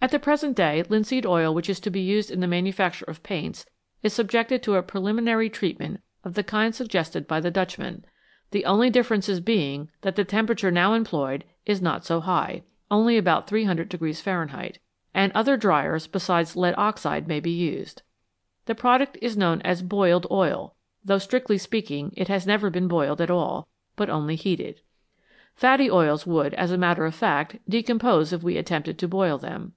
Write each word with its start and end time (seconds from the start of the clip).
At 0.00 0.12
the 0.12 0.20
present 0.20 0.56
day 0.56 0.84
linseed 0.88 1.26
oil 1.26 1.52
which 1.52 1.68
is 1.68 1.80
to 1.80 1.90
be 1.90 2.00
used 2.00 2.30
in 2.30 2.38
the 2.38 2.46
manufacture 2.46 3.04
of 3.06 3.24
paints 3.24 3.66
is 4.00 4.12
subjected 4.12 4.62
to 4.62 4.76
a 4.76 4.82
preliminary 4.82 5.50
treatment 5.50 6.00
of 6.22 6.34
the 6.34 6.44
kind 6.44 6.72
suggested 6.72 7.26
by 7.26 7.40
the 7.40 7.50
Dutchman, 7.50 8.04
the 8.52 8.64
only 8.64 8.90
differences 8.90 9.40
being 9.40 9.90
that 10.02 10.14
the 10.14 10.24
temperature 10.24 10.70
now 10.70 10.94
employed 10.94 11.42
is 11.66 11.82
not 11.82 12.04
so 12.04 12.20
high 12.20 12.62
(only 12.92 13.16
about 13.18 13.48
300 13.48 13.92
Fahrenheit), 14.16 14.78
and 15.14 15.32
other" 15.32 15.56
driers" 15.58 16.06
besides 16.12 16.54
lead 16.54 16.76
oxide 16.78 17.26
may 17.26 17.40
be 17.40 17.50
used. 17.50 18.02
The 18.66 18.76
product 18.76 19.18
is 19.20 19.36
known 19.36 19.60
as" 19.62 19.82
boiled" 19.82 20.28
oil, 20.30 20.76
although, 21.04 21.18
strictly 21.18 21.58
speaking, 21.58 22.12
it 22.16 22.28
has 22.28 22.46
never 22.46 22.70
been 22.70 22.86
boiled 22.86 23.20
at 23.20 23.32
all, 23.32 23.66
but 23.96 24.08
only 24.08 24.36
heated; 24.36 24.80
fatty 25.56 25.90
oils 25.90 26.24
would, 26.24 26.54
as 26.54 26.70
a 26.70 26.78
matter 26.78 27.04
of 27.04 27.16
fact, 27.16 27.58
decompose 27.68 28.32
if 28.32 28.44
we 28.44 28.56
attempted 28.56 28.96
to 29.00 29.08
boil 29.08 29.38
them. 29.38 29.72